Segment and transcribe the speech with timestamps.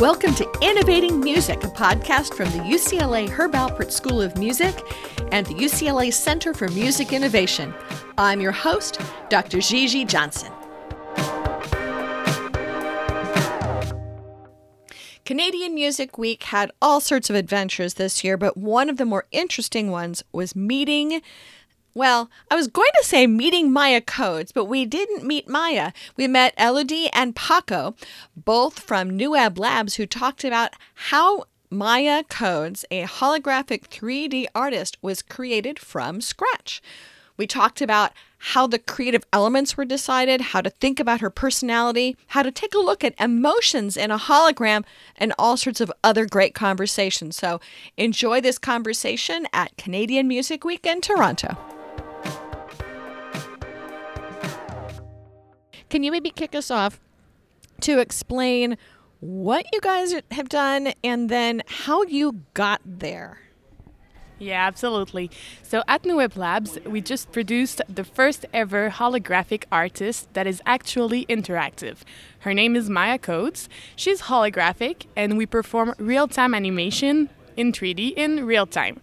[0.00, 4.74] Welcome to Innovating Music, a podcast from the UCLA Herb Alpert School of Music
[5.30, 7.74] and the UCLA Center for Music Innovation.
[8.16, 9.60] I'm your host, Dr.
[9.60, 10.50] Gigi Johnson.
[15.26, 19.26] Canadian Music Week had all sorts of adventures this year, but one of the more
[19.32, 21.20] interesting ones was meeting
[21.94, 25.92] well, I was going to say meeting Maya Kodes, but we didn't meet Maya.
[26.16, 27.94] We met Elodie and Paco,
[28.36, 35.22] both from Neweb Labs, who talked about how Maya Kodes, a holographic 3D artist, was
[35.22, 36.82] created from scratch.
[37.36, 42.16] We talked about how the creative elements were decided, how to think about her personality,
[42.28, 44.84] how to take a look at emotions in a hologram,
[45.16, 47.36] and all sorts of other great conversations.
[47.36, 47.60] So
[47.96, 51.56] enjoy this conversation at Canadian Music Week in Toronto.
[55.90, 57.00] Can you maybe kick us off
[57.80, 58.78] to explain
[59.18, 63.40] what you guys have done and then how you got there?
[64.38, 65.30] Yeah, absolutely.
[65.62, 71.26] So at Neweb Labs, we just produced the first ever holographic artist that is actually
[71.26, 71.98] interactive.
[72.40, 73.68] Her name is Maya Kodes.
[73.96, 79.00] She's holographic, and we perform real time animation in 3D in real time.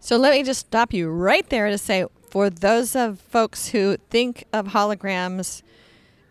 [0.00, 3.98] So let me just stop you right there to say for those of folks who
[4.08, 5.62] think of holograms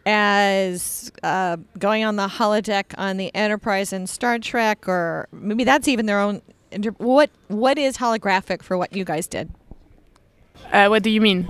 [0.05, 5.87] as uh, going on the holodeck on the Enterprise in Star Trek, or maybe that's
[5.87, 6.41] even their own.
[6.71, 9.51] Inter- what What is holographic for what you guys did?
[10.71, 11.49] Uh, what do you mean?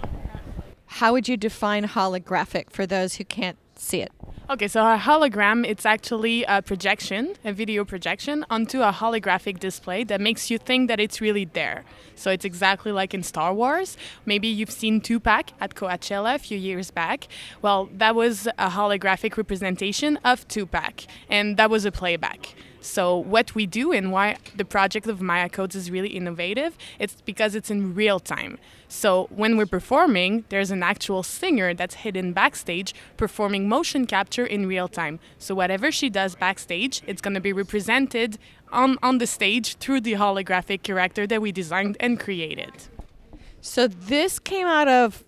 [0.85, 4.11] How would you define holographic for those who can't see it?
[4.49, 10.03] Okay, so a hologram, it's actually a projection, a video projection, onto a holographic display
[10.03, 11.85] that makes you think that it's really there.
[12.15, 13.97] So it's exactly like in Star Wars.
[14.25, 17.27] Maybe you've seen Tupac at Coachella a few years back.
[17.61, 22.53] Well, that was a holographic representation of Tupac, and that was a playback.
[22.81, 27.21] So what we do and why the project of Maya Kodes is really innovative, it's
[27.21, 28.57] because it's in real time.
[28.87, 34.65] So when we're performing, there's an actual singer that's hidden backstage performing motion capture in
[34.65, 35.19] real time.
[35.37, 38.39] So whatever she does backstage, it's going to be represented
[38.71, 42.71] on, on the stage through the holographic character that we designed and created.
[43.61, 45.23] So this came out of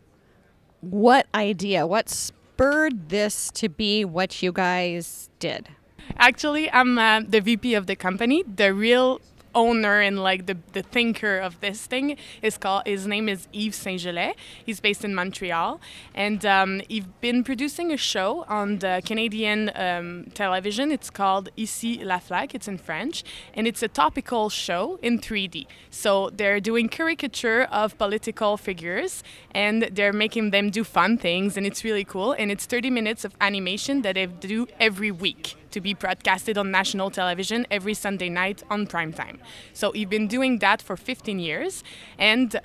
[0.82, 1.86] what idea?
[1.86, 5.70] What spurred this to be what you guys did?
[6.18, 8.44] Actually, I'm uh, the VP of the company.
[8.44, 9.20] The real
[9.56, 13.76] owner and like the, the thinker of this thing is called his name is Yves
[13.76, 14.34] Saint Gelais.
[14.66, 15.80] He's based in Montreal,
[16.14, 20.92] and um, he's been producing a show on the Canadian um, television.
[20.92, 22.56] It's called Ici la Flaque.
[22.56, 25.68] It's in French, and it's a topical show in 3D.
[25.90, 31.66] So they're doing caricature of political figures, and they're making them do fun things, and
[31.66, 32.34] it's really cool.
[32.34, 36.72] And it's 30 minutes of animation that they do every week to be broadcasted on
[36.72, 39.40] national television every Sunday night on prime time.
[39.74, 41.84] So you've been doing that for 15 years.
[42.18, 42.60] And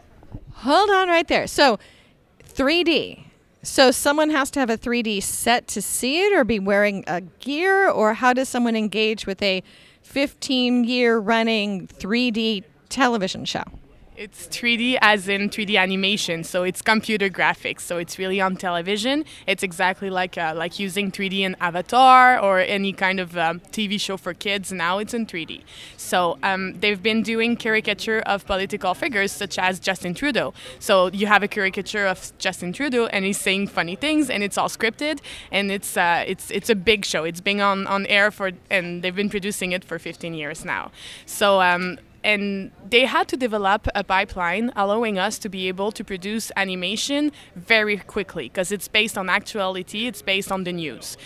[0.52, 1.46] hold on right there.
[1.46, 1.78] So
[2.44, 3.24] 3D.
[3.62, 7.20] So someone has to have a 3D set to see it or be wearing a
[7.20, 9.62] gear or how does someone engage with a
[10.02, 13.64] 15 year running 3D television show?
[14.20, 17.82] It's 3D as in 3D animation, so it's computer graphics.
[17.82, 19.24] So it's really on television.
[19.46, 24.00] It's exactly like uh, like using 3D in Avatar or any kind of um, TV
[24.00, 24.72] show for kids.
[24.72, 25.62] Now it's in 3D.
[25.96, 30.52] So um, they've been doing caricature of political figures such as Justin Trudeau.
[30.80, 34.58] So you have a caricature of Justin Trudeau, and he's saying funny things, and it's
[34.58, 35.20] all scripted,
[35.52, 37.22] and it's uh, it's it's a big show.
[37.22, 40.90] It's been on on air for, and they've been producing it for 15 years now.
[41.24, 46.04] So um, and they had to develop a pipeline allowing us to be able to
[46.04, 51.16] produce animation very quickly because it's based on actuality it's based on the news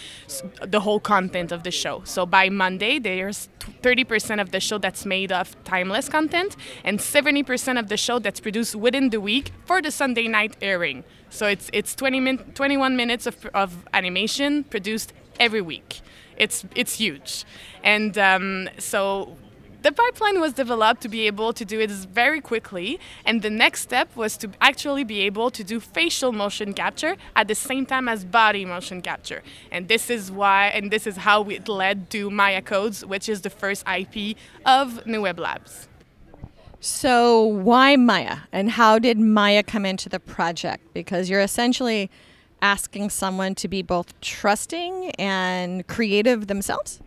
[0.75, 2.03] the whole content of the show.
[2.05, 3.49] So by monday there's
[3.83, 8.41] 30% of the show that's made of timeless content and 70% of the show that's
[8.41, 11.03] produced within the week for the sunday night airing.
[11.31, 16.01] So it's it's 20 min- 21 minutes of, of animation produced every week.
[16.37, 17.45] It's it's huge.
[17.83, 19.37] And um, so
[19.83, 23.83] the pipeline was developed to be able to do it very quickly, and the next
[23.83, 28.09] step was to actually be able to do facial motion capture at the same time
[28.09, 29.43] as body motion capture.
[29.71, 33.43] And this is why, and this is how it led to Maya Kodes, which is
[33.43, 35.89] the first IP of Neweb Labs.
[36.81, 40.93] So, why Maya, and how did Maya come into the project?
[40.93, 42.11] Because you're essentially
[42.61, 47.01] asking someone to be both trusting and creative themselves?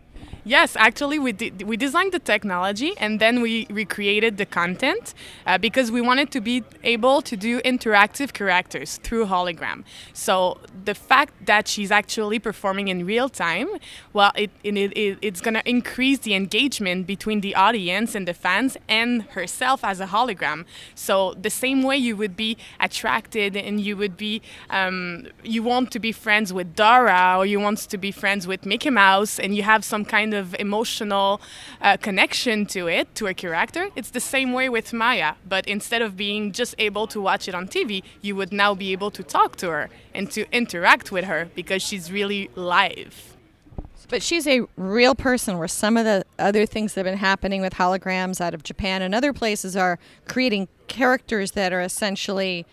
[0.46, 5.12] Yes, actually, we did, we designed the technology and then we recreated the content
[5.44, 9.82] uh, because we wanted to be able to do interactive characters through hologram.
[10.12, 13.66] So the fact that she's actually performing in real time,
[14.12, 18.76] well, it, it, it it's to increase the engagement between the audience and the fans
[18.88, 20.64] and herself as a hologram.
[20.94, 25.90] So the same way you would be attracted and you would be um, you want
[25.90, 29.52] to be friends with Dora or you want to be friends with Mickey Mouse and
[29.52, 31.40] you have some kind of emotional
[31.80, 33.88] uh, connection to it, to a character.
[33.96, 37.54] It's the same way with Maya, but instead of being just able to watch it
[37.54, 41.24] on TV, you would now be able to talk to her and to interact with
[41.24, 43.36] her because she's really live.
[44.08, 47.60] But she's a real person, where some of the other things that have been happening
[47.60, 49.98] with holograms out of Japan and other places are
[50.28, 52.66] creating characters that are essentially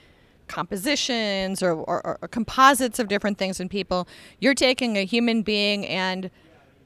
[0.48, 4.08] compositions or, or, or composites of different things and people.
[4.40, 6.30] You're taking a human being and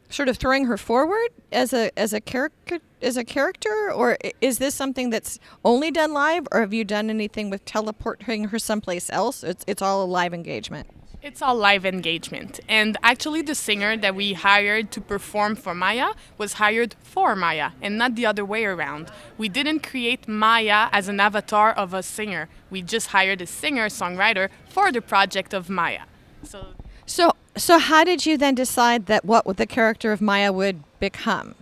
[0.10, 3.92] sort of throwing her forward as a as a character as a character?
[3.92, 8.46] Or is this something that's only done live or have you done anything with teleporting
[8.46, 9.44] her someplace else?
[9.44, 10.88] It's it's all a live engagement.
[11.22, 12.60] It's all live engagement.
[12.70, 17.72] And actually the singer that we hired to perform for Maya was hired for Maya
[17.82, 19.12] and not the other way around.
[19.38, 22.50] We didn't create Maya as an avatar of a singer.
[22.70, 26.04] We just hired a singer songwriter for the project of Maya.
[26.44, 26.68] So
[27.08, 31.56] so so, how did you then decide that what the character of Maya would become?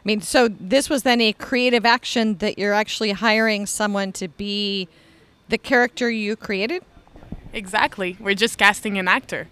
[0.00, 4.28] I mean, so this was then a creative action that you're actually hiring someone to
[4.28, 4.88] be
[5.50, 6.82] the character you created?
[7.52, 8.16] Exactly.
[8.18, 9.48] We're just casting an actor.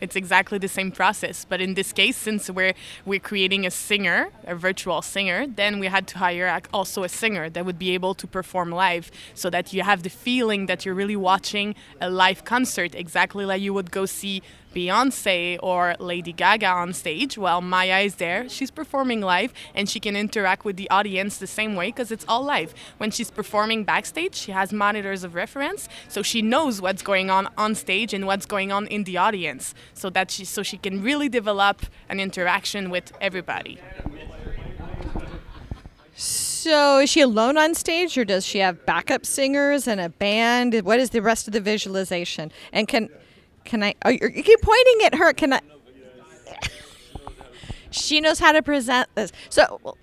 [0.00, 2.74] It's exactly the same process, but in this case, since we're
[3.04, 7.50] we're creating a singer, a virtual singer, then we had to hire also a singer
[7.50, 10.94] that would be able to perform live, so that you have the feeling that you're
[10.94, 14.40] really watching a live concert, exactly like you would go see
[14.74, 17.36] Beyonce or Lady Gaga on stage.
[17.38, 18.48] Well, Maya is there.
[18.48, 22.24] She's performing live and she can interact with the audience the same way because it's
[22.28, 22.74] all live.
[22.98, 27.48] When she's performing backstage, she has monitors of reference, so she knows what's going on
[27.56, 31.02] on stage and what's going on in the audience, so that she so she can
[31.02, 33.78] really develop an interaction with everybody.
[36.14, 40.74] So is she alone on stage or does she have backup singers and a band?
[40.82, 42.50] What is the rest of the visualization?
[42.72, 43.08] And can
[43.68, 43.94] can I?
[44.04, 45.32] Oh, you keep pointing at her.
[45.34, 45.60] Can I?
[47.90, 49.30] she knows how to present this.
[49.50, 49.94] So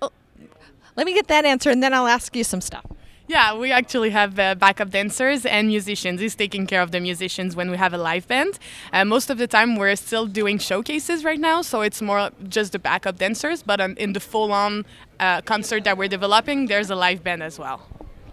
[0.94, 2.86] let me get that answer, and then I'll ask you some stuff.
[3.28, 6.20] Yeah, we actually have uh, backup dancers and musicians.
[6.20, 8.60] He's taking care of the musicians when we have a live band.
[8.92, 12.70] Uh, most of the time, we're still doing showcases right now, so it's more just
[12.70, 13.64] the backup dancers.
[13.64, 14.86] But um, in the full-on
[15.18, 17.88] uh, concert that we're developing, there's a live band as well.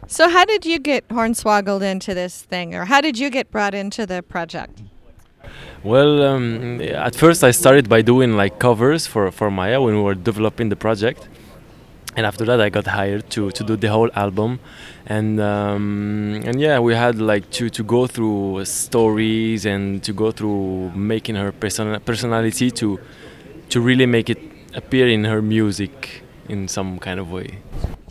[0.06, 3.74] So, how did you get Hornswoggled into this thing, or how did you get brought
[3.74, 4.84] into the project?
[5.84, 10.02] Well, um, at first I started by doing like covers for, for Maya when we
[10.02, 11.28] were developing the project,
[12.16, 14.62] and after that I got hired to, to do the whole album,
[15.06, 20.32] and um, and yeah, we had like to, to go through stories and to go
[20.32, 22.98] through making her person- personality to
[23.68, 24.40] to really make it
[24.74, 27.58] appear in her music in some kind of way.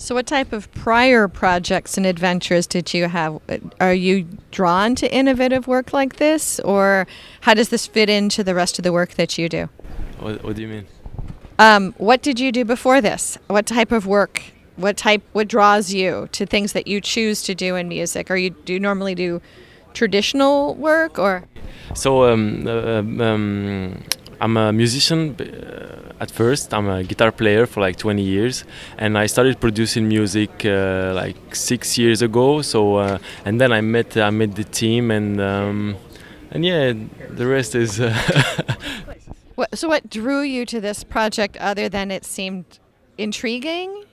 [0.02, 3.40] So, what type of prior projects and adventures did you have?
[3.78, 7.06] Are you drawn to innovative work like this, or
[7.42, 9.68] how does this fit into the rest of the work that you do?
[10.18, 10.86] What, what do you mean?
[11.60, 13.38] Um, what did you do before this?
[13.46, 14.42] What type of work?
[14.74, 15.22] What type?
[15.34, 18.28] What draws you to things that you choose to do in music?
[18.28, 19.40] Or you do you normally do
[19.94, 21.44] traditional work, or?
[21.94, 24.02] So um, uh, um,
[24.42, 26.74] I'm a musician uh, at first.
[26.74, 28.64] I'm a guitar player for like 20 years,
[28.98, 32.60] and I started producing music uh, like six years ago.
[32.60, 35.96] So, uh, and then I met I met the team, and um,
[36.50, 36.92] and yeah,
[37.30, 38.00] the rest is.
[38.00, 38.12] Uh,
[39.74, 42.80] so, what drew you to this project other than it seemed
[43.16, 44.06] intriguing?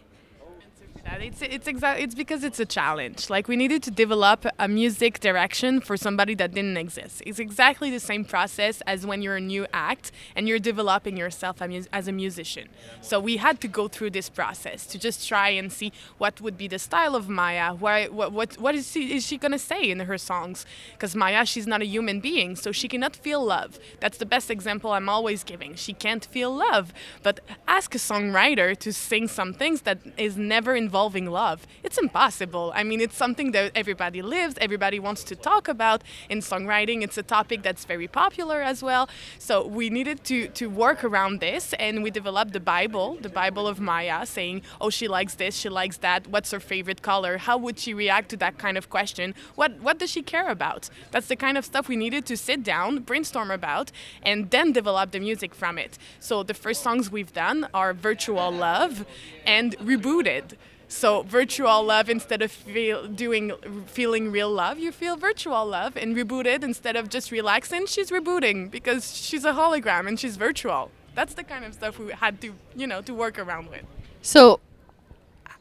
[1.05, 3.29] It's it's exactly it's because it's a challenge.
[3.29, 7.21] Like we needed to develop a music direction for somebody that didn't exist.
[7.25, 11.61] It's exactly the same process as when you're a new act and you're developing yourself
[11.61, 12.69] as a musician.
[13.01, 16.57] So we had to go through this process to just try and see what would
[16.57, 17.73] be the style of Maya.
[17.73, 20.65] Why what what what is she is she gonna say in her songs?
[20.93, 23.79] Because Maya, she's not a human being, so she cannot feel love.
[23.99, 25.75] That's the best example I'm always giving.
[25.75, 26.93] She can't feel love.
[27.23, 31.65] But ask a songwriter to sing some things that is never involved evolving love.
[31.81, 32.73] It's impossible.
[32.75, 36.03] I mean, it's something that everybody lives, everybody wants to talk about.
[36.27, 39.07] In songwriting, it's a topic that's very popular as well.
[39.37, 43.65] So we needed to, to work around this, and we developed the Bible, the Bible
[43.65, 47.57] of Maya, saying, oh, she likes this, she likes that, what's her favorite color, how
[47.57, 50.89] would she react to that kind of question, what, what does she care about?
[51.11, 55.11] That's the kind of stuff we needed to sit down, brainstorm about, and then develop
[55.11, 55.97] the music from it.
[56.19, 59.05] So the first songs we've done are Virtual Love
[59.45, 60.57] and Rebooted.
[60.89, 63.51] So virtual love instead of feel, doing
[63.85, 67.85] feeling real love, you feel virtual love and rebooted instead of just relaxing.
[67.85, 70.89] She's rebooting because she's a hologram and she's virtual.
[71.13, 73.83] That's the kind of stuff we had to, you know, to work around with.
[74.23, 74.59] So,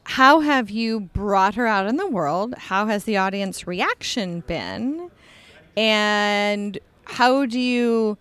[0.03, 2.55] how have you brought her out in the world?
[2.57, 5.11] How has the audience reaction been?
[5.77, 8.17] And how do you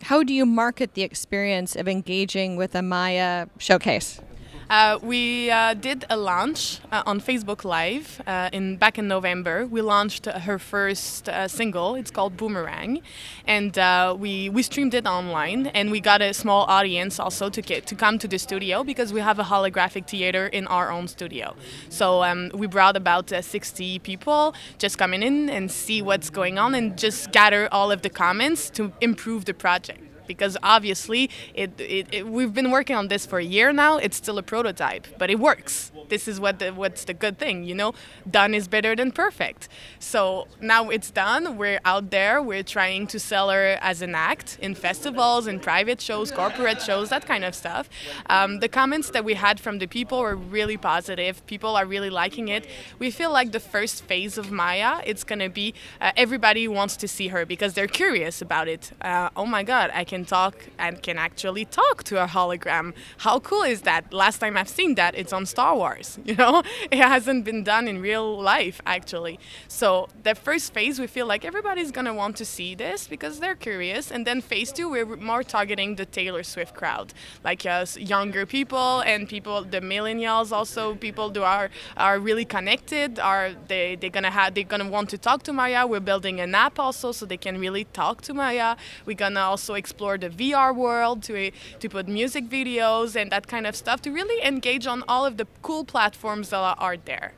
[0.00, 4.22] how do you market the experience of engaging with a Maya showcase?
[4.70, 9.66] Uh, we uh, did a launch uh, on Facebook Live uh, in back in November.
[9.66, 11.96] We launched her first uh, single.
[11.96, 13.02] It's called Boomerang,
[13.48, 13.74] and
[14.20, 15.66] we we streamed it online.
[15.66, 19.12] And we got a small audience also to get to come to the studio because
[19.12, 21.56] we have a holographic theater in our own studio.
[21.88, 26.76] So um, we brought about 60 people just coming in and see what's going on
[26.76, 32.06] and just gather all of the comments to improve the project because obviously it, it,
[32.12, 33.98] it, we've been working on this for a year now.
[33.98, 35.90] It's still a prototype, but it works.
[36.08, 37.94] This is what the, what's the good thing, you know.
[38.30, 39.68] Done is better than perfect.
[39.98, 41.56] So now it's done.
[41.56, 42.40] We're out there.
[42.40, 47.08] We're trying to sell her as an act in festivals, in private shows, corporate shows,
[47.08, 47.90] that kind of stuff.
[48.26, 51.44] Um, the comments that we had from the people were really positive.
[51.46, 52.68] People are really liking it.
[53.00, 57.08] We feel like the first phase of Maya, it's gonna be uh, everybody wants to
[57.08, 58.92] see her because they're curious about it.
[59.00, 62.92] Uh, oh my God, I can can talk and can actually talk to a hologram.
[63.18, 64.12] How cool is that?
[64.12, 66.18] Last time I've seen that, it's on Star Wars.
[66.30, 66.62] You know,
[66.92, 69.38] it hasn't been done in real life actually.
[69.66, 73.56] So the first phase, we feel like everybody's gonna want to see this because they're
[73.56, 77.12] curious, and then phase two, we're more targeting the Taylor Swift crowd,
[77.42, 83.18] like uh, younger people and people, the millennials, also people who are are really connected.
[83.18, 85.82] Are they they're gonna have they're gonna want to talk to Maya?
[85.92, 88.76] We're building an app also so they can really talk to Maya.
[89.06, 93.46] We're gonna also explore explore the VR world, to to put music videos and that
[93.46, 97.32] kind of stuff, to really engage on all of the cool platforms that are there.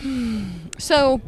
[0.80, 1.20] So,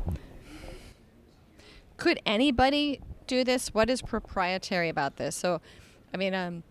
[1.97, 3.75] could anybody do this?
[3.75, 5.35] What is proprietary about this?
[5.35, 5.61] So,
[6.15, 6.63] I mean, um,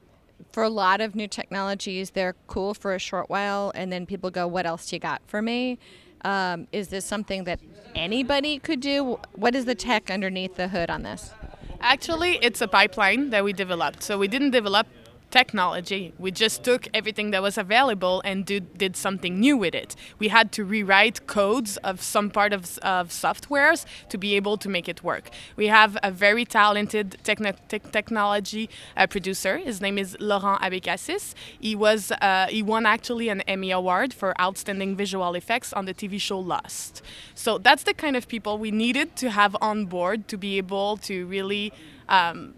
[0.54, 4.32] for a lot of new technologies, they're cool for a short while, and then people
[4.32, 5.78] go, "What else you got for me?"
[6.24, 7.60] Um, is this something that
[7.96, 9.20] anybody could do?
[9.34, 11.34] What is the tech underneath the hood on this?
[11.82, 14.04] Actually, it's a pipeline that we developed.
[14.04, 14.88] So we didn't develop
[15.32, 16.14] technology.
[16.18, 19.96] We just took everything that was available and did, did something new with it.
[20.18, 24.70] We had to rewrite codes of some part of, of softwares to be able to
[24.70, 25.30] make it work.
[25.56, 29.58] We have a very talented te- technology uh, producer.
[29.58, 31.34] His name is Laurent Abécassis.
[31.60, 35.94] He was uh, he won actually an Emmy award for outstanding visual effects on the
[35.94, 37.02] TV show Lost.
[37.36, 40.98] So that's the kind of people we needed to have on board to be able
[40.98, 41.72] to really
[42.08, 42.54] um,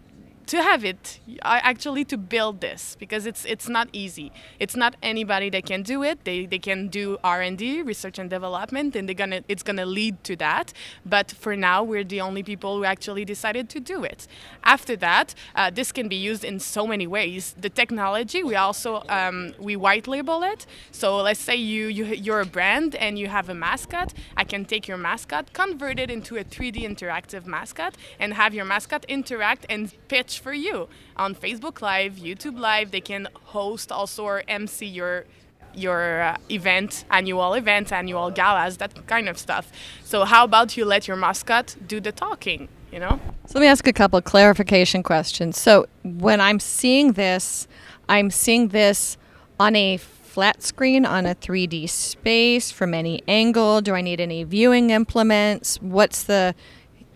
[0.52, 4.34] to have it actually to build this because it's it's not easy.
[4.60, 6.26] It's not anybody that can do it.
[6.26, 10.36] They, they can do r&d research and development and they're gonna it's gonna lead to
[10.36, 10.74] that.
[11.06, 14.28] But for now we're the only people who actually decided to do it.
[14.66, 17.56] After that uh, this can be used in so many ways.
[17.58, 20.66] The technology we also um, we white label it.
[20.92, 24.14] So let's say you, you you're a brand and you have a mascot.
[24.36, 28.66] I can take your mascot convert it into a 3d interactive mascot and have your
[28.66, 32.92] mascot interact and pitch for you on Facebook Live, YouTube Live.
[32.92, 35.26] They can host also or MC your
[35.74, 39.72] your uh, event, annual events, annual galas, that kind of stuff.
[40.04, 42.68] So how about you let your mascot do the talking?
[42.92, 43.20] You know.
[43.46, 45.58] So let me ask a couple of clarification questions.
[45.58, 47.68] So when I'm seeing this,
[48.10, 49.18] I'm seeing this
[49.60, 53.82] on a flat screen on a 3D space from any angle.
[53.82, 55.78] Do I need any viewing implements?
[55.82, 56.56] What's the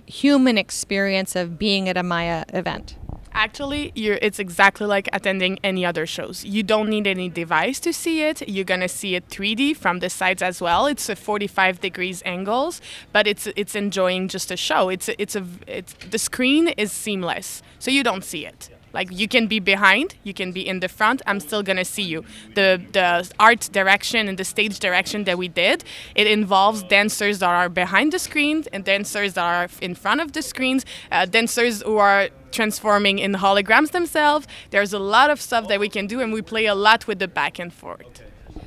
[0.05, 2.98] human experience of being at a Maya event?
[3.38, 6.46] Actually, it's exactly like attending any other shows.
[6.46, 8.48] You don't need any device to see it.
[8.48, 10.88] You're gonna see it 3D from the sides as well.
[10.88, 14.88] It's a 45 degrees angles, but it's it's enjoying just a show.
[14.89, 18.70] It's it's a it's the screen is seamless, so you don't see it.
[18.96, 21.22] Like you can be behind, you can be in the front.
[21.28, 22.24] I'm still gonna see you.
[22.60, 23.10] The the
[23.48, 25.84] art direction and the stage direction that we did,
[26.22, 30.32] it involves dancers that are behind the screens and dancers that are in front of
[30.32, 34.48] the screens, uh, dancers who are transforming in holograms themselves.
[34.70, 37.20] There's a lot of stuff that we can do, and we play a lot with
[37.20, 38.22] the back and forth.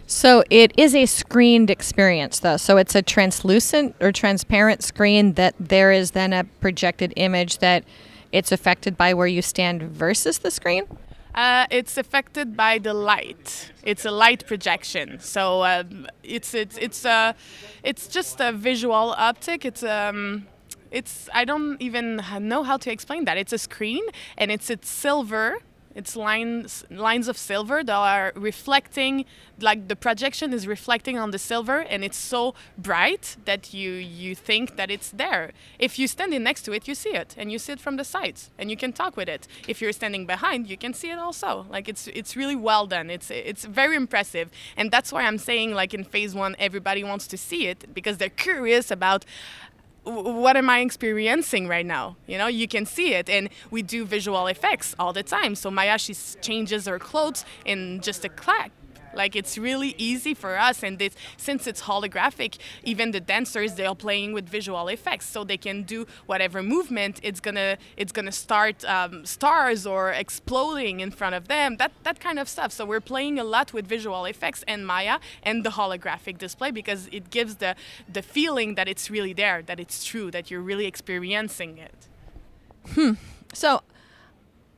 [0.07, 2.57] So it is a screened experience, though.
[2.57, 7.85] So it's a translucent or transparent screen that there is then a projected image that
[8.33, 10.85] it's affected by where you stand versus the screen.
[11.35, 13.71] Uh, it's affected by the light.
[13.85, 17.33] It's a light projection, so um, it's it's it's uh,
[17.85, 19.65] it's just a visual optic.
[19.65, 20.47] It's um,
[20.91, 23.37] it's I don't even know how to explain that.
[23.37, 24.03] It's a screen
[24.37, 25.59] and it's it's silver
[25.99, 29.25] it's lines lines of silver that are reflecting,
[29.61, 32.55] like the projection is reflecting on the silver, and it's so
[32.91, 33.91] bright that you
[34.21, 35.51] you think that it's there.
[35.87, 38.05] If you're standing next to it, you see it, and you see it from the
[38.05, 39.49] sides, and you can talk with it.
[39.67, 41.67] If you're standing behind, you can see it also.
[41.69, 43.11] Like it's it's really well done.
[43.11, 47.27] It's it's very impressive, and that's why I'm saying like in phase one, everybody wants
[47.33, 49.25] to see it because they're curious about
[50.09, 52.17] what am I experiencing right now?
[52.27, 55.55] You know, you can see it, and we do visual effects all the time.
[55.55, 58.73] So Maya, she changes her clothes in just a clack,
[59.19, 63.95] like it's really easy for us, and this, since it's holographic, even the dancers they're
[63.95, 67.21] playing with visual effects, so they can do whatever movement.
[67.23, 71.77] It's gonna it's gonna start um, stars or exploding in front of them.
[71.77, 72.73] That that kind of stuff.
[72.73, 77.09] So we're playing a lot with visual effects and Maya and the holographic display because
[77.13, 77.75] it gives the
[78.17, 82.09] the feeling that it's really there, that it's true, that you're really experiencing it.
[82.95, 83.15] Hmm.
[83.53, 83.83] So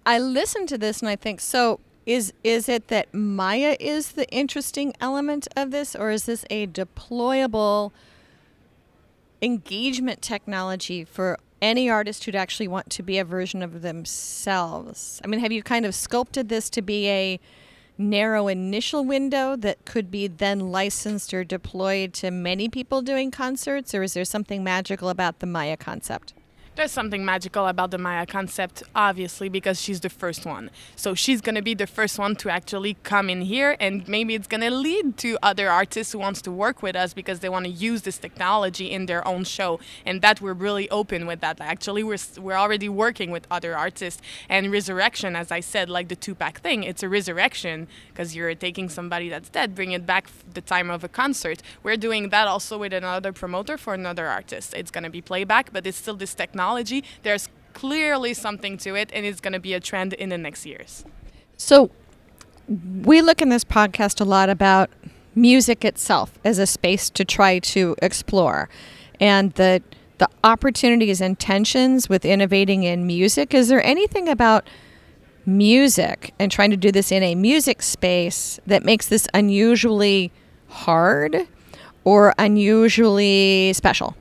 [0.07, 4.29] I listen to this and I think so is is it that Maya is the
[4.31, 7.93] interesting element of this, or is this a deployable
[9.43, 15.21] engagement technology for any artist who'd actually want to be a version of themselves?
[15.25, 17.41] I mean, have you kind of sculpted this to be a
[17.99, 23.95] narrow initial window that could be then licensed or deployed to many people doing concerts,
[23.95, 26.33] or is there something magical about the Maya concept?
[26.77, 30.71] There's something magical about the Maya concept, obviously, because she's the first one.
[30.95, 34.47] So she's gonna be the first one to actually come in here, and maybe it's
[34.47, 37.71] gonna lead to other artists who wants to work with us because they want to
[37.73, 39.81] use this technology in their own show.
[40.07, 41.61] And that we're really open with that.
[41.61, 44.23] Actually, we're we're already working with other artists.
[44.49, 48.89] And resurrection, as I said, like the Tupac thing, it's a resurrection because you're taking
[48.89, 51.63] somebody that's dead, bring it back the time of a concert.
[51.83, 54.73] We're doing that also with another promoter for another artist.
[54.73, 59.11] It's gonna be playback, but it's still this technology technology, there's clearly something to it,
[59.15, 61.05] and it's going to be a trend in the next years.
[61.57, 61.91] So,
[63.03, 64.91] we look in this podcast a lot about
[65.35, 68.69] music itself as a space to try to explore,
[69.19, 69.83] and the
[70.19, 73.55] the opportunities and tensions with innovating in music.
[73.55, 74.69] Is there anything about
[75.47, 80.31] music and trying to do this in a music space that makes this unusually
[80.69, 81.49] hard
[82.05, 84.15] or unusually special?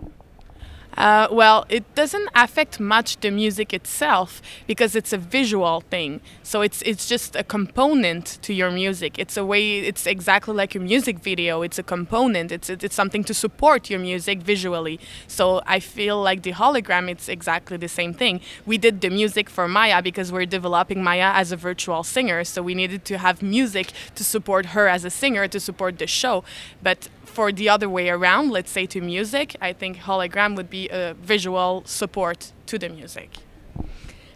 [0.99, 6.19] Uh, well, it doesn't affect much the music itself because it's a visual thing.
[6.43, 9.17] So it's it's just a component to your music.
[9.17, 9.79] It's a way.
[9.79, 11.61] It's exactly like a music video.
[11.61, 12.51] It's a component.
[12.51, 14.99] It's it's something to support your music visually.
[15.25, 17.09] So I feel like the hologram.
[17.09, 18.41] It's exactly the same thing.
[18.65, 22.43] We did the music for Maya because we're developing Maya as a virtual singer.
[22.43, 26.07] So we needed to have music to support her as a singer to support the
[26.07, 26.43] show.
[26.83, 30.89] But for the other way around, let's say to music, I think hologram would be
[30.89, 33.29] a visual support to the music.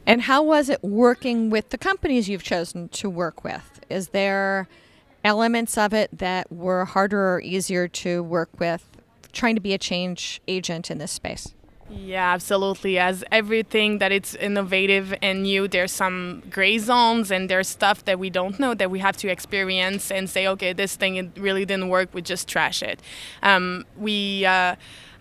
[0.05, 3.81] And how was it working with the companies you've chosen to work with?
[3.89, 4.67] Is there
[5.23, 8.85] elements of it that were harder or easier to work with
[9.31, 11.53] trying to be a change agent in this space?
[11.95, 12.97] Yeah, absolutely.
[12.97, 18.17] As everything that it's innovative and new, there's some gray zones and there's stuff that
[18.17, 21.65] we don't know that we have to experience and say, okay, this thing it really
[21.65, 22.09] didn't work.
[22.13, 22.99] We just trash it.
[23.43, 24.45] Um, we.
[24.45, 24.75] Uh,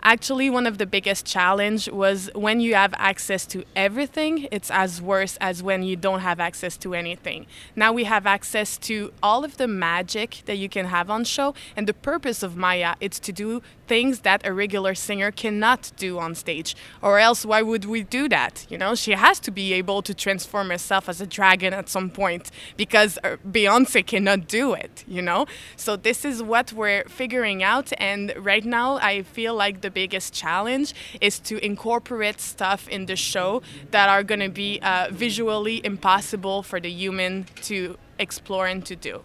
[0.05, 5.01] Actually, one of the biggest challenge was when you have access to everything, it's as
[5.01, 7.47] worse as when you don't have access to anything.
[7.77, 11.55] Now we have access to all of the magic that you can have on show,
[11.77, 16.19] and the purpose of Maya is to do things that a regular singer cannot do
[16.19, 16.75] on stage.
[17.01, 18.67] Or else why would we do that?
[18.69, 22.11] You know, she has to be able to transform herself as a dragon at some
[22.11, 25.47] point because uh, Beyonce cannot do it, you know?
[25.77, 30.33] So this is what we're figuring out and right now I feel like the biggest
[30.33, 35.81] challenge is to incorporate stuff in the show that are going to be uh, visually
[35.85, 39.23] impossible for the human to explore and to do.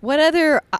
[0.00, 0.62] What other?
[0.72, 0.78] Uh,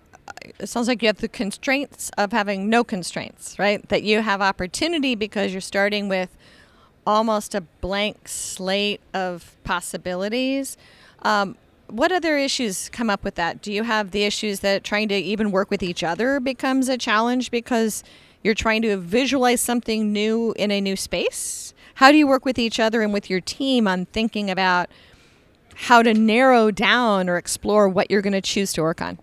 [0.59, 3.87] it sounds like you have the constraints of having no constraints, right?
[3.89, 6.31] That you have opportunity because you're starting with
[7.07, 10.77] almost a blank slate of possibilities.
[11.23, 11.57] Um,
[11.89, 13.63] what other issues come up with that?
[13.63, 16.97] Do you have the issues that trying to even work with each other becomes a
[16.97, 18.05] challenge because
[18.43, 21.75] you're trying to visualize something new in a new space?
[21.95, 24.89] How do you work with each other and with your team on thinking about
[25.75, 29.19] how to narrow down or explore what you're going to choose to work on?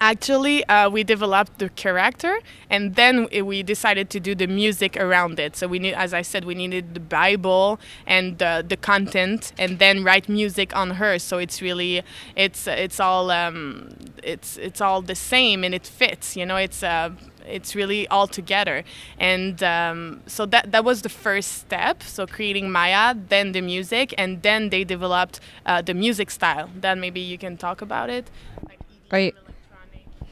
[0.00, 2.38] Actually, uh, we developed the character,
[2.68, 5.56] and then we decided to do the music around it.
[5.56, 9.78] So we need, as I said, we needed the Bible and the, the content, and
[9.78, 11.18] then write music on her.
[11.18, 12.02] So it's really,
[12.36, 16.36] it's it's all um, it's it's all the same, and it fits.
[16.36, 17.10] You know, it's uh,
[17.46, 18.84] it's really all together.
[19.18, 24.14] And um, so that that was the first step so creating maya then the music
[24.18, 26.68] and then they developed uh, the music style.
[26.74, 28.30] Then maybe you can talk about it.
[28.68, 28.78] Like
[29.10, 29.34] right.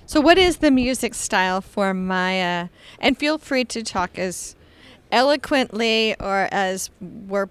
[0.06, 2.68] So what is the music style for maya?
[2.98, 4.56] And feel free to talk as
[5.12, 7.48] eloquently or as we're,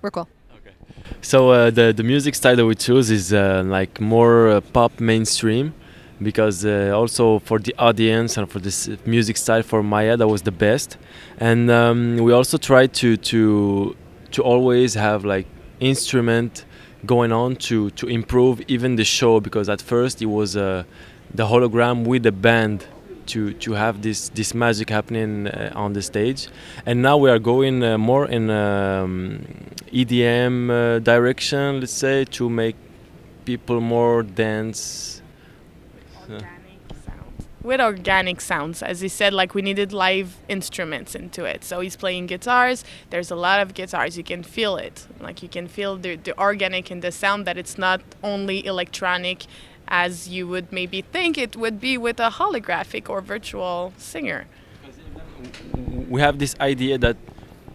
[0.00, 0.74] we're cool Okay.
[1.20, 5.00] so uh, the the music style that we choose is uh, like more uh, pop
[5.00, 5.74] mainstream
[6.22, 10.42] because uh, also for the audience and for this music style for Maya that was
[10.42, 10.96] the best.
[11.38, 13.96] And um, we also tried to to
[14.32, 15.46] to always have like
[15.80, 16.64] instrument
[17.04, 20.84] going on to to improve even the show because at first it was uh,
[21.34, 22.86] the hologram with the band
[23.26, 26.48] to to have this this magic happening uh, on the stage.
[26.86, 29.44] And now we are going uh, more in um,
[29.92, 32.76] EDM uh, direction let's say to make
[33.44, 35.21] people more dance
[37.62, 38.82] with organic sounds.
[38.82, 41.64] As he said like we needed live instruments into it.
[41.64, 42.84] So he's playing guitars.
[43.10, 44.16] There's a lot of guitars.
[44.16, 45.06] You can feel it.
[45.20, 49.46] Like you can feel the, the organic in the sound that it's not only electronic
[49.88, 54.46] as you would maybe think it would be with a holographic or virtual singer.
[56.08, 57.16] We have this idea that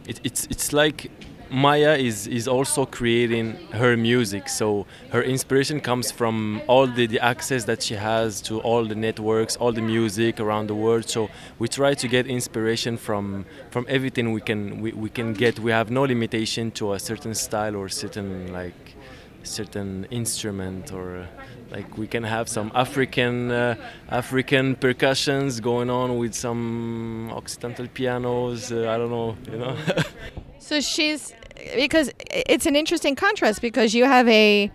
[0.08, 1.12] it, it's it's like
[1.50, 4.50] Maya is, is also creating her music.
[4.50, 8.96] So her inspiration comes from all the, the access that she has to all the
[8.96, 11.10] networks, all the music around the world.
[11.10, 11.30] So
[11.60, 15.60] we try to get inspiration from from everything we can we, we can get.
[15.60, 18.96] We have no limitation to a certain style or certain like
[19.44, 21.28] certain instrument or
[21.72, 23.76] like we can have some African uh,
[24.10, 28.72] African percussions going on with some occidental pianos.
[28.72, 29.78] Uh, I don't know, you know.
[30.68, 31.34] So she's
[31.76, 34.70] because it's an interesting contrast because you have a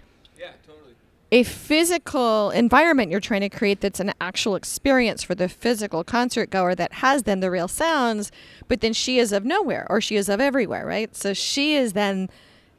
[1.31, 6.49] a physical environment you're trying to create that's an actual experience for the physical concert
[6.49, 8.33] goer that has then the real sounds,
[8.69, 11.15] but then she is of nowhere or she is of everywhere, right?
[11.15, 12.31] So she is then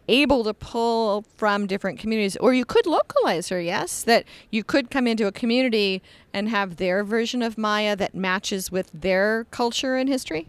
[0.08, 4.90] able to pull from different communities or you could localize her yes that you could
[4.90, 6.02] come into a community
[6.34, 10.48] and have their version of maya that matches with their culture and history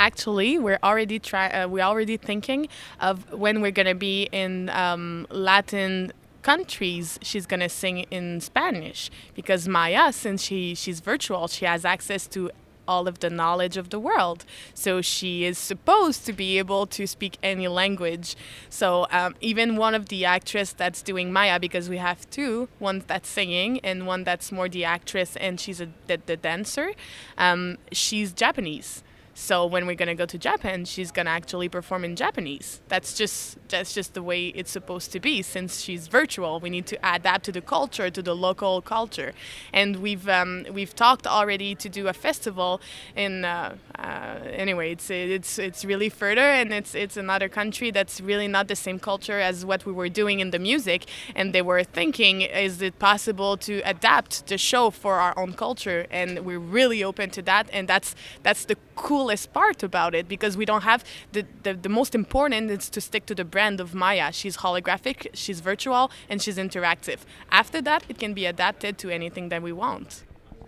[0.00, 2.66] actually we're already try uh, we're already thinking
[3.00, 6.10] of when we're gonna be in um, Latin
[6.40, 12.26] countries she's gonna sing in Spanish because Maya since she she's virtual she has access
[12.26, 12.50] to
[12.88, 14.44] all of the knowledge of the world.
[14.74, 18.34] So she is supposed to be able to speak any language.
[18.68, 23.04] So um, even one of the actress that's doing Maya, because we have two, one
[23.06, 26.90] that's singing and one that's more the actress and she's a, the, the dancer,
[27.38, 29.04] um, she's Japanese.
[29.40, 32.82] So when we're gonna go to Japan, she's gonna actually perform in Japanese.
[32.88, 35.40] That's just that's just the way it's supposed to be.
[35.40, 39.32] Since she's virtual, we need to adapt to the culture, to the local culture.
[39.72, 42.82] And we've um, we've talked already to do a festival
[43.16, 43.46] in.
[43.46, 48.48] Uh, uh, anyway, it's it's it's really further, and it's it's another country that's really
[48.48, 51.06] not the same culture as what we were doing in the music.
[51.34, 56.06] And they were thinking, is it possible to adapt the show for our own culture?
[56.10, 57.70] And we're really open to that.
[57.72, 61.88] And that's that's the coolest part about it because we don't have the, the, the
[61.88, 64.32] most important is to stick to the brand of Maya.
[64.32, 67.18] She's holographic, she's virtual, and she's interactive.
[67.50, 70.24] After that, it can be adapted to anything that we want.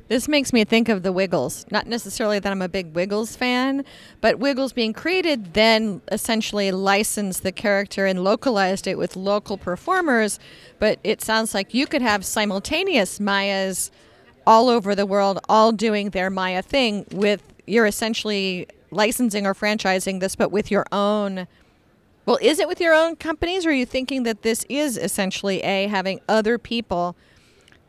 [0.09, 1.64] This makes me think of the Wiggles.
[1.71, 3.85] Not necessarily that I'm a big Wiggles fan,
[4.21, 10.38] but Wiggles being created then essentially licensed the character and localized it with local performers.
[10.79, 13.90] But it sounds like you could have simultaneous Mayas
[14.47, 20.20] all over the world, all doing their Maya thing with you're essentially licensing or franchising
[20.20, 21.46] this, but with your own.
[22.27, 25.61] Well, is it with your own companies, or are you thinking that this is essentially
[25.62, 27.16] a having other people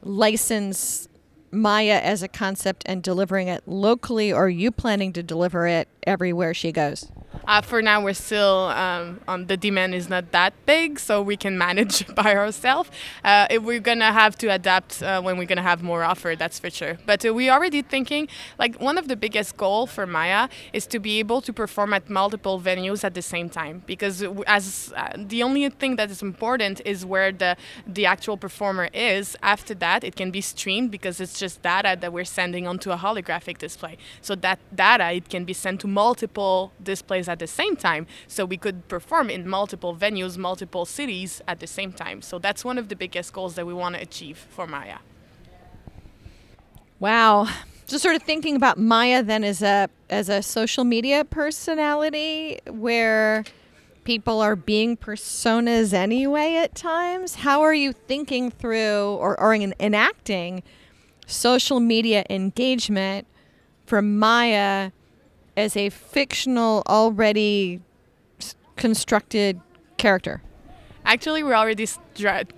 [0.01, 1.07] license
[1.51, 5.87] Maya as a concept and delivering it locally, or are you planning to deliver it
[6.07, 7.11] everywhere she goes?
[7.45, 11.35] Uh, for now, we're still um, on the demand is not that big, so we
[11.35, 12.89] can manage by ourselves.
[13.23, 16.59] Uh, if we're gonna have to adapt uh, when we're gonna have more offer, that's
[16.59, 16.97] for sure.
[17.05, 20.99] But uh, we already thinking like one of the biggest goal for Maya is to
[20.99, 25.43] be able to perform at multiple venues at the same time because as uh, the
[25.43, 29.35] only thing that is important is where the the actual performer is.
[29.41, 32.97] After that, it can be streamed because it's just data that we're sending onto a
[32.97, 33.97] holographic display.
[34.21, 38.07] So that data it can be sent to multiple displays at the same time.
[38.27, 42.21] So we could perform in multiple venues, multiple cities at the same time.
[42.21, 44.99] So that's one of the biggest goals that we want to achieve for Maya.
[46.99, 47.47] Wow.
[47.87, 53.43] Just sort of thinking about Maya then as a as a social media personality where
[54.03, 57.35] people are being personas anyway at times.
[57.35, 60.63] How are you thinking through or, or enacting
[61.25, 63.27] social media engagement
[63.85, 64.91] for Maya
[65.55, 67.81] as a fictional, already
[68.75, 69.59] constructed
[69.97, 70.41] character?
[71.05, 71.85] Actually, we're already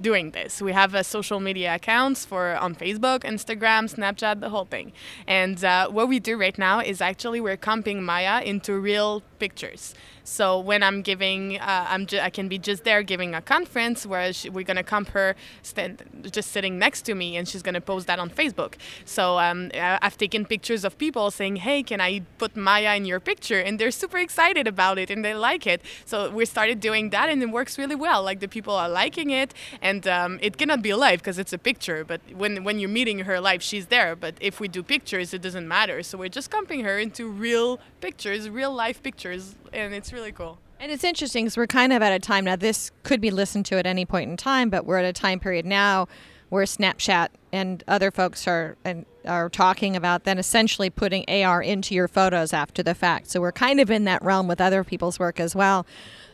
[0.01, 0.61] doing this.
[0.61, 4.93] We have social media accounts for on Facebook, Instagram, Snapchat, the whole thing.
[5.25, 9.95] And uh, what we do right now is actually we're comping Maya into real pictures.
[10.25, 14.07] So when I'm giving, uh, I'm ju- I can be just there giving a conference
[14.07, 17.79] where she, we're gonna comp her stand, just sitting next to me, and she's gonna
[17.79, 18.73] post that on Facebook.
[19.05, 23.19] So um, I've taken pictures of people saying, "Hey, can I put Maya in your
[23.19, 25.81] picture?" And they're super excited about it and they like it.
[26.05, 28.23] So we started doing that, and it works really well.
[28.23, 31.59] Like the people are liking it, and um, it cannot be live because it's a
[31.59, 32.03] picture.
[32.03, 34.15] But when when you're meeting her live, she's there.
[34.15, 36.01] But if we do pictures, it doesn't matter.
[36.01, 40.57] So we're just comping her into real pictures, real life pictures, and it's really cool.
[40.79, 42.55] And it's interesting because we're kind of at a time now.
[42.55, 45.39] This could be listened to at any point in time, but we're at a time
[45.39, 46.07] period now
[46.49, 51.95] where Snapchat and other folks are and are talking about then essentially putting AR into
[51.95, 53.29] your photos after the fact.
[53.29, 55.85] So we're kind of in that realm with other people's work as well.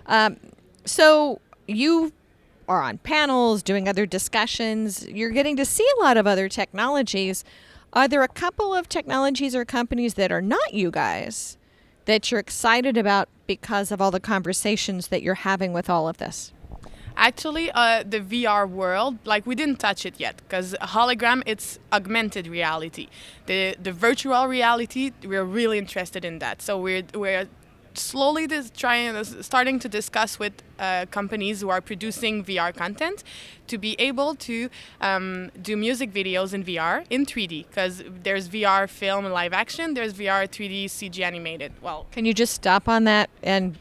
[0.07, 0.37] Um,
[0.83, 2.11] so you
[2.67, 5.07] are on panels, doing other discussions.
[5.07, 7.43] You're getting to see a lot of other technologies.
[7.93, 11.57] Are there a couple of technologies or companies that are not you guys
[12.05, 16.17] that you're excited about because of all the conversations that you're having with all of
[16.17, 16.53] this?
[17.17, 22.47] Actually, uh, the VR world, like we didn't touch it yet, because hologram it's augmented
[22.47, 23.07] reality.
[23.47, 26.61] The the virtual reality, we're really interested in that.
[26.61, 27.47] So we're we're
[27.93, 33.23] slowly trying starting to discuss with uh, companies who are producing VR content
[33.67, 38.89] to be able to um, do music videos in VR in 3D because there's VR
[38.89, 41.73] film and live action, there's VR 3D CG animated.
[41.81, 43.29] Well, Can you just stop on that?
[43.43, 43.77] And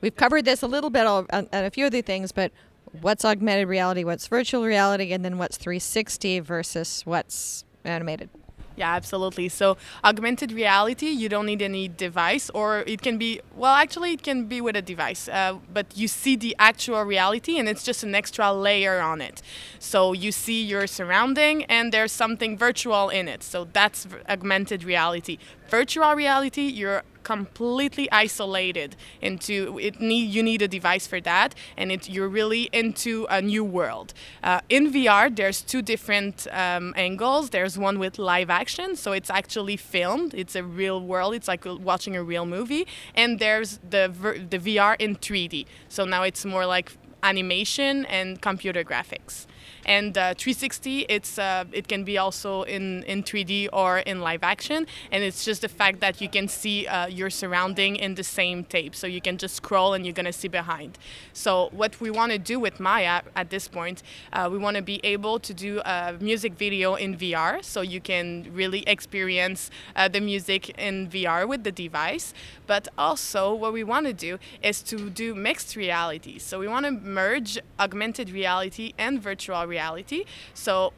[0.00, 2.52] we've covered this a little bit on, on a few other things, but
[3.00, 8.28] what's augmented reality, what's virtual reality, and then what's 360 versus what's animated?
[8.76, 9.48] Yeah, absolutely.
[9.50, 14.22] So augmented reality, you don't need any device, or it can be well, actually, it
[14.22, 18.02] can be with a device, uh, but you see the actual reality, and it's just
[18.02, 19.42] an extra layer on it.
[19.78, 23.42] So you see your surrounding, and there's something virtual in it.
[23.42, 25.38] So that's augmented reality.
[25.68, 31.92] Virtual reality, you're completely isolated into it need you need a device for that and
[31.92, 34.14] it you're really into a new world.
[34.42, 37.50] Uh, in vr there's two different um, angles.
[37.50, 40.34] There's one with live action so it's actually filmed.
[40.34, 41.34] It's a real world.
[41.34, 42.86] It's like watching a real movie.
[43.14, 44.04] And there's the
[44.50, 49.46] the vr in 3d so now it's more like animation and computer graphics
[49.84, 54.42] and uh, 360 it's uh, it can be also in in 3d or in live
[54.42, 54.86] action.
[55.10, 58.64] And it's just the fact that you can see uh, your surrounding in the same
[58.64, 58.94] tape.
[58.94, 60.98] So you can just scroll and you're to see behind.
[61.32, 64.02] So what we want to do with maya at this point
[64.50, 68.46] we want to be able to do a music video in vr so you can
[68.52, 69.70] really experience
[70.10, 72.34] the music in vr with the device.
[72.66, 76.38] But also what we want to do is to do mixed reality.
[76.38, 80.24] So we want to merge augmented reality and virtual reality.
[80.54, 80.92] So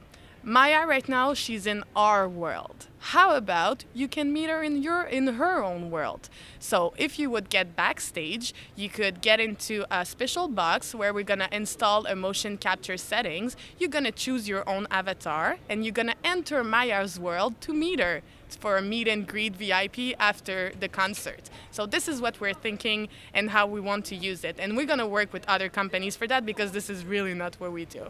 [0.47, 2.89] Maya right now she's in our world.
[3.13, 6.29] How about you can meet her in your in her own world?
[6.59, 11.31] So if you would get backstage, you could get into a special box where we're
[11.33, 13.57] gonna install a motion capture settings.
[13.79, 18.21] You're gonna choose your own avatar and you're gonna enter Maya's world to meet her
[18.61, 19.99] for a meet and greet VIP
[20.31, 21.49] after the concert.
[21.71, 24.57] So this is what we're thinking and how we want to use it.
[24.59, 27.73] And we're gonna work with other companies for that because this is really not what
[27.73, 28.05] we do.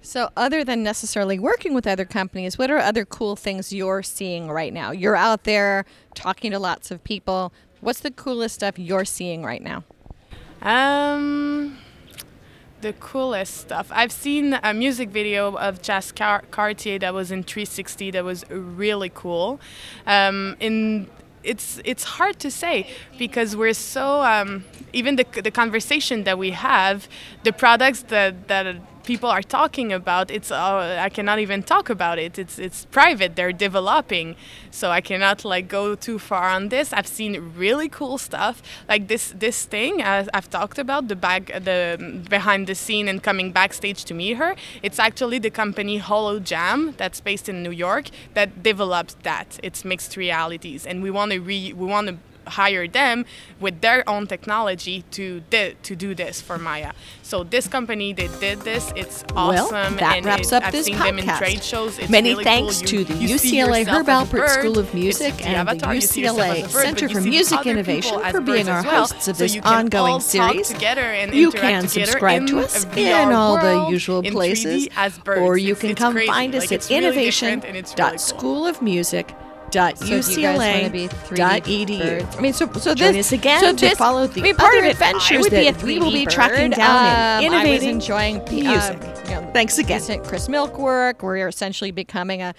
[0.00, 4.48] So, other than necessarily working with other companies, what are other cool things you're seeing
[4.48, 4.92] right now?
[4.92, 5.84] You're out there
[6.14, 7.52] talking to lots of people.
[7.80, 9.84] What's the coolest stuff you're seeing right now?
[10.62, 11.78] Um,
[12.80, 13.88] the coolest stuff.
[13.92, 18.44] I've seen a music video of Jazz Car- Cartier that was in 360 that was
[18.50, 19.60] really cool.
[20.06, 21.08] Um, in
[21.44, 26.50] it's it's hard to say because we're so um, even the the conversation that we
[26.50, 27.08] have,
[27.44, 28.76] the products that that
[29.12, 32.32] people are talking about it's uh, i cannot even talk about it.
[32.42, 33.30] It's it's private.
[33.36, 34.26] They're developing.
[34.78, 36.86] So i cannot like go too far on this.
[36.98, 37.32] I've seen
[37.64, 38.54] really cool stuff.
[38.92, 41.80] Like this this thing as i've talked about the back the
[42.36, 44.50] behind the scene and coming backstage to meet her
[44.86, 49.58] it's actually the company hollow jam that's based in new york that develops that.
[49.62, 50.86] It's mixed realities.
[50.86, 52.16] And we want to re we want to
[52.48, 53.24] hire them
[53.60, 56.92] with their own technology to di- to do this for Maya.
[57.22, 58.92] So this company they did this.
[58.96, 59.72] It's awesome.
[59.74, 61.04] Well, that and wraps it- up I've this podcast.
[61.04, 61.98] them in trade shows.
[61.98, 62.88] It's Many really thanks cool.
[62.88, 64.48] to You- the you UCLA Herb Alpert.
[64.50, 65.94] School of Music the and the avatar.
[65.94, 69.00] You see yourself as UCLA bird, Center for Music Innovation for being our well.
[69.00, 70.72] hosts of So this ongoing series.
[71.32, 74.88] You can subscribe to us in all the usual places,
[75.26, 76.26] or you can it's come crazy.
[76.28, 77.64] find us Like, at really different
[79.76, 80.60] and it's really cool.
[80.62, 82.36] innovation.ucla.edu.
[82.36, 84.76] I mean, so so Join this again so to this, follow the I mean, part
[84.78, 87.60] of it, adventures would be a we will be 3D tracking down and Um, was
[87.62, 88.96] innovating enjoying the, music.
[89.02, 90.00] um, you know, Thanks again.
[90.24, 92.54] Chris Milk work, where you're essentially becoming a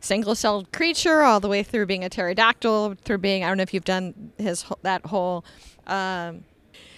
[0.00, 3.74] single-celled creature, all the way through being a pterodactyl, through being I don't know if
[3.74, 5.44] you've done his that whole.
[5.86, 6.44] Um,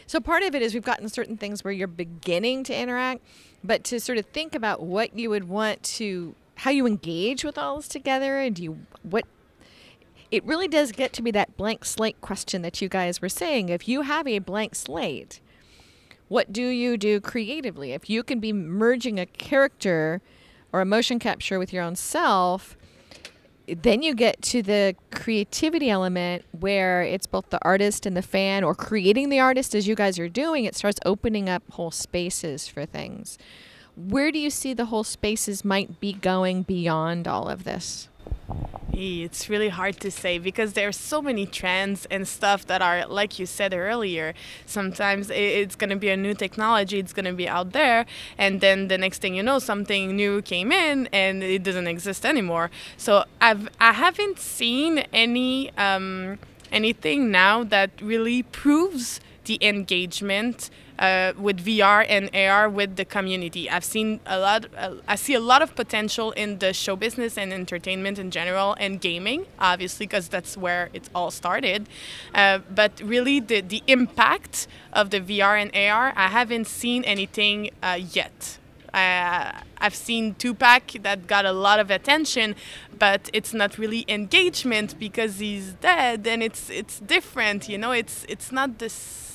[0.07, 3.23] so part of it is we've gotten certain things where you're beginning to interact,
[3.65, 7.59] but to sort of think about what you would want to, how you engage with
[7.59, 9.25] all this together, and do you what.
[10.31, 13.69] It really does get to be that blank slate question that you guys were saying.
[13.69, 15.41] If you have a blank slate,
[16.29, 17.93] what do you do creatively?
[17.93, 20.23] If you can be merging a character
[20.73, 22.79] or a motion capture with your own self,
[23.67, 28.65] then you get to the creativity element where it's both the artist and the fan
[28.65, 32.67] or creating the artist as you guys are doing it starts opening up whole spaces
[32.67, 33.39] for things
[33.97, 38.09] where do you see the whole spaces might be going beyond all of this
[38.93, 43.07] It's really hard to say because there are so many trends and stuff that are,
[43.07, 44.35] like you said earlier,
[44.67, 48.05] sometimes it's going to be a new technology, it's going to be out there,
[48.37, 52.27] and then the next thing you know, something new came in and it doesn't exist
[52.27, 52.71] anymore.
[52.99, 56.39] So I've I haven't seen any um,
[56.71, 63.69] anything now that really proves the engagement uh, with VR and AR with the community.
[63.69, 64.67] I've seen a lot.
[64.77, 68.77] Uh, I see a lot of potential in the show business and entertainment in general,
[68.79, 71.89] and gaming, obviously, because that's where it all started.
[72.35, 77.71] Uh, but really, the the impact of the VR and AR, I haven't seen anything
[77.83, 78.59] uh, yet.
[78.93, 82.55] Uh, I've seen Tupac that got a lot of attention,
[82.99, 87.69] but it's not really engagement because he's dead, and it's it's different.
[87.69, 89.32] You know, it's it's not this.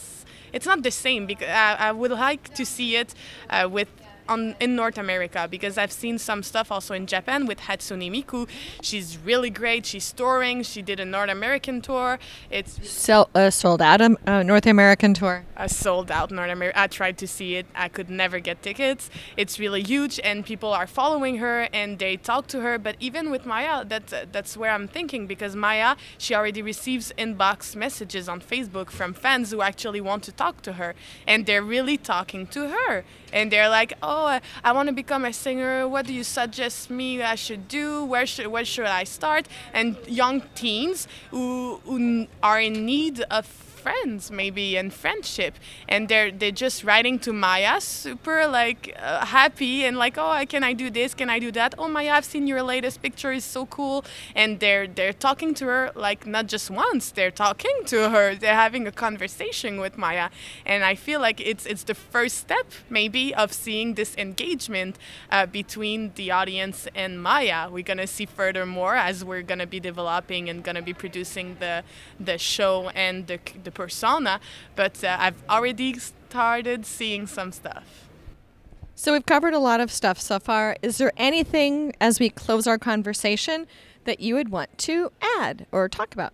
[0.54, 3.14] It's not the same because I, I would like to see it
[3.50, 3.90] uh, with
[4.30, 8.48] on in North America because I've seen some stuff also in Japan with Hatsune Miku.
[8.82, 9.86] She's really great.
[9.86, 10.64] She's touring.
[10.64, 12.20] She did a North American tour.
[12.50, 16.80] It's Sell, uh, sold out a uh, north american tour uh, sold out North America.
[16.80, 17.66] I tried to see it.
[17.76, 19.10] I could never get tickets.
[19.36, 22.78] It's really huge, and people are following her and they talk to her.
[22.78, 27.12] But even with Maya, that uh, that's where I'm thinking because Maya, she already receives
[27.18, 31.64] inbox messages on Facebook from fans who actually want to talk to her, and they're
[31.64, 33.04] really talking to her.
[33.34, 35.88] And they're like, "Oh, I, I want to become a singer.
[35.88, 38.06] What do you suggest me I should do?
[38.06, 43.67] Where should where should I start?" And young teens who, who are in need of
[43.88, 45.54] friends maybe and friendship.
[45.88, 50.64] And they're they're just writing to Maya super like uh, happy and like oh can
[50.64, 51.14] I do this?
[51.20, 51.72] Can I do that?
[51.78, 53.32] Oh Maya I've seen your latest picture.
[53.38, 53.98] Is so cool.
[54.36, 57.12] And they're they're talking to her like not just once.
[57.12, 58.36] They're talking to her.
[58.36, 60.30] They're having a conversation with Maya.
[60.66, 64.98] And I feel like it's it's the first step maybe of seeing this engagement
[65.32, 67.70] uh, between the audience and Maya.
[67.74, 71.84] We're gonna see further more as we're gonna be developing and gonna be producing the
[72.20, 74.34] the show and the the persona
[74.76, 77.88] but uh, I've already started seeing some stuff
[78.96, 80.76] So we've covered a lot of stuff so far.
[80.82, 83.68] Is there anything as we close our conversation
[84.06, 86.34] that you would want to add or talk about?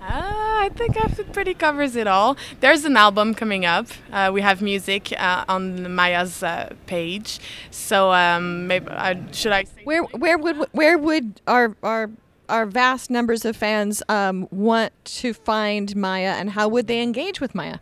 [0.00, 2.36] Uh, I think that pretty covers it all.
[2.60, 3.86] There's an album coming up.
[4.12, 7.38] Uh, we have music uh, on Maya's uh, page.
[7.70, 9.64] So um, maybe uh, should I?
[9.64, 12.10] Say Where where would where would our our
[12.48, 17.40] our vast numbers of fans um, want to find Maya, and how would they engage
[17.40, 17.78] with Maya?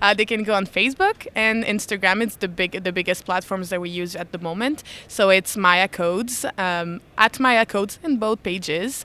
[0.00, 2.22] Uh, they can go on Facebook and Instagram.
[2.22, 4.82] It's the big, the biggest platforms that we use at the moment.
[5.08, 9.04] So it's Maya Kodes um, at Maya Kodes in both pages.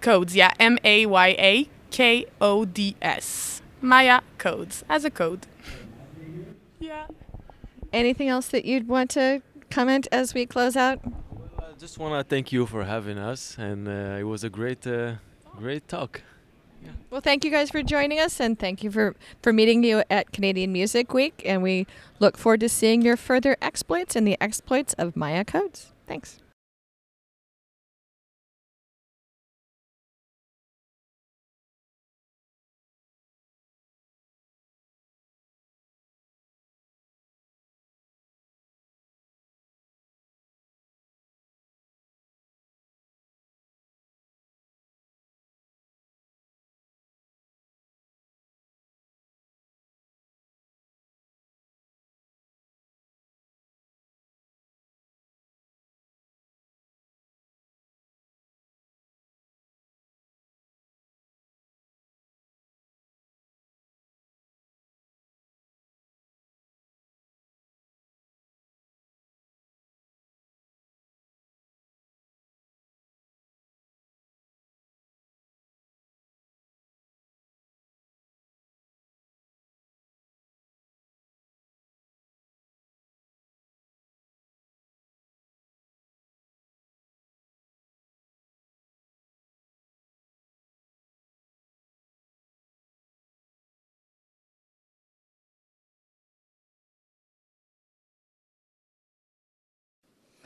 [0.00, 3.62] Kodes, yeah, M A Y A K O D S.
[3.80, 5.46] Maya Kodes as a code.
[6.78, 7.06] Yeah.
[7.92, 11.00] Anything else that you'd want to comment as we close out?
[11.72, 14.86] I just want to thank you for having us, and uh, it was a great,
[14.86, 15.14] uh,
[15.56, 16.20] great talk.
[17.10, 20.32] Well, thank you guys for joining us, and thank you for for meeting you at
[20.32, 21.40] Canadian Music Week.
[21.46, 21.86] And we
[22.18, 25.86] look forward to seeing your further exploits and the exploits of Maya Kodes.
[26.06, 26.40] Thanks.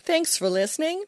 [0.06, 1.02] Thanks for listening.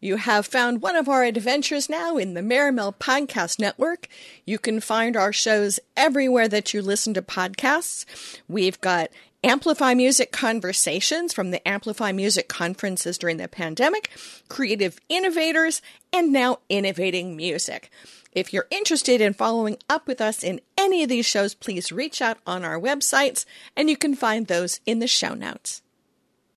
[0.00, 4.06] You have found one of our adventures now in the Marimel Podcast Network.
[4.46, 8.04] You can find our shows everywhere that you listen to podcasts.
[8.48, 9.10] We've got
[9.42, 14.08] Amplify Music conversations from the Amplify Music conferences during the pandemic,
[14.48, 15.82] creative innovators,
[16.12, 17.90] and now innovating music.
[18.30, 22.22] If you're interested in following up with us in any of these shows, please reach
[22.22, 23.46] out on our websites,
[23.76, 25.82] and you can find those in the show notes.